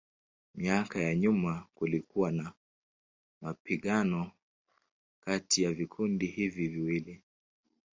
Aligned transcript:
Miaka 0.55 0.99
ya 1.01 1.15
nyuma 1.15 1.67
kulikuwa 1.73 2.31
na 2.31 2.53
mapigano 3.41 4.31
kati 5.19 5.63
ya 5.63 5.71
vikundi 5.73 6.25
hivi 6.25 6.67
viwili. 6.67 7.21